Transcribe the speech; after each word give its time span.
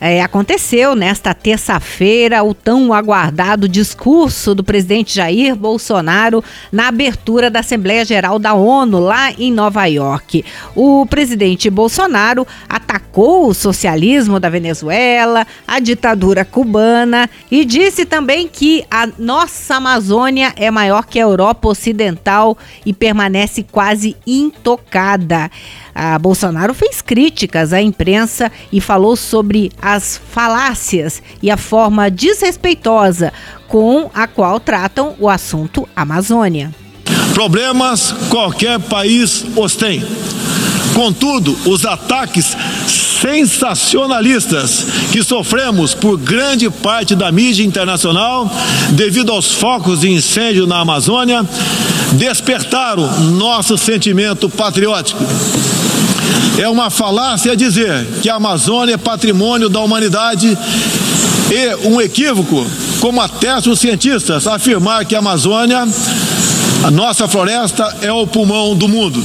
é, 0.00 0.22
aconteceu 0.22 0.94
nesta 0.94 1.32
terça-feira 1.32 2.42
o 2.42 2.52
tão 2.52 2.92
aguardado 2.92 3.68
discurso 3.68 4.54
do 4.54 4.62
presidente 4.62 5.14
Jair 5.14 5.56
Bolsonaro 5.56 6.42
na 6.70 6.88
abertura 6.88 7.50
da 7.50 7.60
Assembleia 7.60 8.04
Geral 8.04 8.38
da 8.38 8.54
ONU, 8.54 8.98
lá 8.98 9.32
em 9.32 9.50
Nova 9.52 9.86
York. 9.86 10.44
O 10.74 11.06
presidente 11.06 11.70
Bolsonaro 11.70 12.46
atacou 12.68 13.48
o 13.48 13.54
socialismo 13.54 14.38
da 14.38 14.48
Venezuela, 14.48 15.46
a 15.66 15.80
ditadura 15.80 16.44
cubana 16.44 17.28
e 17.50 17.64
disse 17.64 18.04
também 18.04 18.48
que 18.48 18.84
a 18.90 19.08
nossa 19.18 19.76
Amazônia 19.76 20.52
é 20.56 20.70
maior 20.70 21.06
que 21.06 21.18
a 21.18 21.22
Europa 21.22 21.68
Ocidental 21.68 22.56
e 22.84 22.92
permanece 22.92 23.62
quase 23.62 24.16
intocada. 24.26 25.50
A 25.94 26.18
Bolsonaro 26.18 26.74
fez 26.74 27.00
críticas 27.00 27.72
à 27.72 27.80
imprensa 27.80 28.52
e 28.70 28.82
falou 28.82 29.16
sobre 29.16 29.72
as 29.86 30.20
falácias 30.32 31.22
e 31.40 31.48
a 31.48 31.56
forma 31.56 32.10
desrespeitosa 32.10 33.32
com 33.68 34.10
a 34.12 34.26
qual 34.26 34.58
tratam 34.58 35.14
o 35.20 35.28
assunto 35.28 35.88
Amazônia. 35.94 36.74
Problemas 37.32 38.12
qualquer 38.28 38.80
país 38.80 39.46
os 39.54 39.76
tem. 39.76 40.04
Contudo, 40.92 41.56
os 41.66 41.86
ataques 41.86 42.56
sensacionalistas 43.20 44.84
que 45.12 45.22
sofremos 45.22 45.94
por 45.94 46.18
grande 46.18 46.68
parte 46.68 47.14
da 47.14 47.30
mídia 47.30 47.64
internacional, 47.64 48.50
devido 48.90 49.30
aos 49.30 49.52
focos 49.52 50.00
de 50.00 50.10
incêndio 50.10 50.66
na 50.66 50.80
Amazônia, 50.80 51.48
despertaram 52.14 53.20
nosso 53.20 53.78
sentimento 53.78 54.48
patriótico. 54.48 55.24
É 56.58 56.68
uma 56.68 56.90
falácia 56.90 57.56
dizer 57.56 58.06
que 58.22 58.30
a 58.30 58.36
Amazônia 58.36 58.94
é 58.94 58.98
patrimônio 58.98 59.68
da 59.68 59.80
humanidade 59.80 60.56
e 61.50 61.86
um 61.86 62.00
equívoco, 62.00 62.66
como 63.00 63.20
atestam 63.20 63.72
os 63.72 63.80
cientistas, 63.80 64.46
afirmar 64.46 65.04
que 65.04 65.14
a 65.14 65.18
Amazônia, 65.18 65.86
a 66.84 66.90
nossa 66.90 67.28
floresta, 67.28 67.96
é 68.02 68.10
o 68.10 68.26
pulmão 68.26 68.74
do 68.74 68.88
mundo. 68.88 69.22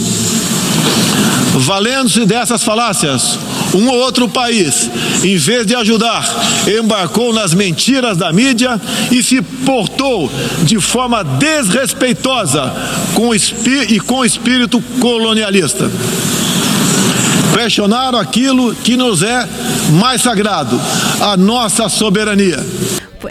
Valendo-se 1.54 2.26
dessas 2.26 2.64
falácias, 2.64 3.38
um 3.74 3.90
ou 3.90 3.98
outro 3.98 4.28
país, 4.30 4.90
em 5.24 5.36
vez 5.38 5.66
de 5.66 5.76
ajudar, 5.76 6.26
embarcou 6.68 7.34
nas 7.34 7.54
mentiras 7.54 8.18
da 8.18 8.32
mídia 8.32 8.80
e 9.12 9.24
se 9.24 9.42
portou 9.42 10.32
de 10.64 10.80
forma 10.80 11.24
desrespeitosa 11.24 12.74
com 13.14 13.34
e 13.34 14.00
com 14.00 14.24
espírito 14.24 14.82
colonialista. 15.00 15.90
Pressionaram 17.52 18.18
aquilo 18.18 18.74
que 18.76 18.96
nos 18.96 19.22
é 19.22 19.48
mais 20.00 20.22
sagrado, 20.22 20.80
a 21.20 21.36
nossa 21.36 21.90
soberania. 21.90 22.58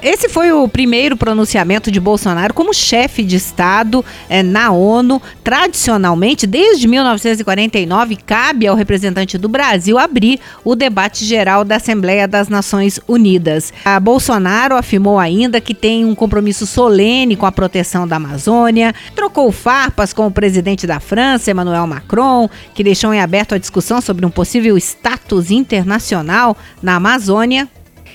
Esse 0.02 0.28
foi 0.28 0.52
o 0.52 0.68
primeiro 0.68 1.16
pronunciamento 1.16 1.90
de 1.90 1.98
Bolsonaro 1.98 2.54
como 2.54 2.72
chefe 2.72 3.22
de 3.22 3.36
Estado 3.36 4.04
é, 4.28 4.42
na 4.42 4.70
ONU. 4.70 5.20
Tradicionalmente, 5.42 6.46
desde 6.46 6.86
1949, 6.86 8.16
cabe 8.16 8.66
ao 8.66 8.76
representante 8.76 9.36
do 9.36 9.48
Brasil 9.48 9.98
abrir 9.98 10.38
o 10.64 10.74
debate 10.74 11.24
geral 11.24 11.64
da 11.64 11.76
Assembleia 11.76 12.28
das 12.28 12.48
Nações 12.48 13.00
Unidas. 13.08 13.72
A 13.84 13.98
Bolsonaro 13.98 14.76
afirmou 14.76 15.18
ainda 15.18 15.60
que 15.60 15.74
tem 15.74 16.04
um 16.04 16.14
compromisso 16.14 16.66
solene 16.66 17.36
com 17.36 17.46
a 17.46 17.52
proteção 17.52 18.06
da 18.06 18.16
Amazônia, 18.16 18.94
trocou 19.14 19.50
farpas 19.50 20.12
com 20.12 20.26
o 20.26 20.30
presidente 20.30 20.86
da 20.86 21.00
França, 21.00 21.50
Emmanuel 21.50 21.86
Macron, 21.86 22.48
que 22.74 22.84
deixou 22.84 23.12
em 23.12 23.20
aberto 23.20 23.54
a 23.54 23.58
discussão 23.58 24.00
sobre 24.00 24.24
um 24.24 24.30
possível 24.30 24.76
status 24.76 25.50
internacional 25.50 26.56
na 26.82 26.96
Amazônia 26.96 27.68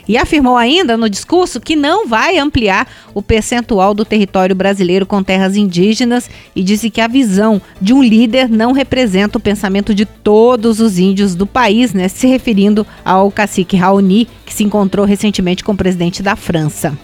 e 0.07 0.17
afirmou 0.17 0.57
ainda 0.57 0.97
no 0.97 1.09
discurso 1.09 1.59
que 1.59 1.75
não 1.75 2.07
vai 2.07 2.37
ampliar 2.37 2.87
o 3.13 3.21
percentual 3.21 3.93
do 3.93 4.05
território 4.05 4.55
brasileiro 4.55 5.05
com 5.05 5.23
terras 5.23 5.55
indígenas 5.55 6.29
e 6.55 6.63
disse 6.63 6.89
que 6.89 7.01
a 7.01 7.07
visão 7.07 7.61
de 7.81 7.93
um 7.93 8.03
líder 8.03 8.49
não 8.49 8.71
representa 8.71 9.37
o 9.37 9.41
pensamento 9.41 9.93
de 9.93 10.05
todos 10.05 10.79
os 10.79 10.99
índios 10.99 11.35
do 11.35 11.45
país, 11.45 11.93
né, 11.93 12.07
se 12.07 12.27
referindo 12.27 12.85
ao 13.03 13.31
cacique 13.31 13.77
Raoni, 13.77 14.27
que 14.45 14.53
se 14.53 14.63
encontrou 14.63 15.05
recentemente 15.05 15.63
com 15.63 15.71
o 15.71 15.77
presidente 15.77 16.21
da 16.21 16.35
França. 16.35 16.97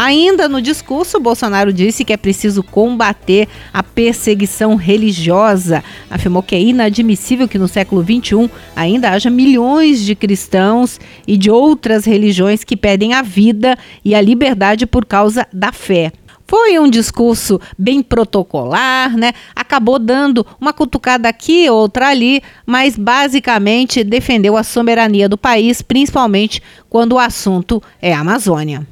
Ainda 0.00 0.48
no 0.48 0.62
discurso, 0.62 1.18
Bolsonaro 1.18 1.72
disse 1.72 2.04
que 2.04 2.12
é 2.12 2.16
preciso 2.16 2.62
combater 2.62 3.48
a 3.72 3.82
perseguição 3.82 4.76
religiosa. 4.76 5.82
Afirmou 6.08 6.40
que 6.40 6.54
é 6.54 6.60
inadmissível 6.60 7.48
que 7.48 7.58
no 7.58 7.66
século 7.66 8.04
XXI 8.04 8.48
ainda 8.76 9.10
haja 9.10 9.28
milhões 9.28 10.04
de 10.04 10.14
cristãos 10.14 11.00
e 11.26 11.36
de 11.36 11.50
outras 11.50 12.04
religiões 12.04 12.62
que 12.62 12.76
perdem 12.76 13.12
a 13.12 13.22
vida 13.22 13.76
e 14.04 14.14
a 14.14 14.20
liberdade 14.20 14.86
por 14.86 15.04
causa 15.04 15.44
da 15.52 15.72
fé. 15.72 16.12
Foi 16.46 16.78
um 16.78 16.88
discurso 16.88 17.60
bem 17.76 18.00
protocolar, 18.00 19.16
né? 19.16 19.32
Acabou 19.52 19.98
dando 19.98 20.46
uma 20.60 20.72
cutucada 20.72 21.28
aqui, 21.28 21.68
outra 21.68 22.10
ali, 22.10 22.40
mas 22.64 22.96
basicamente 22.96 24.04
defendeu 24.04 24.56
a 24.56 24.62
soberania 24.62 25.28
do 25.28 25.36
país, 25.36 25.82
principalmente 25.82 26.62
quando 26.88 27.14
o 27.14 27.18
assunto 27.18 27.82
é 28.00 28.14
a 28.14 28.20
Amazônia. 28.20 28.86